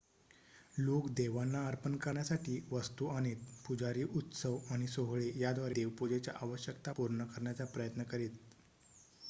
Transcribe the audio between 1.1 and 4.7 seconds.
देवांना अर्पण करण्यासाठी वस्तू आणीत पुजारी उत्सव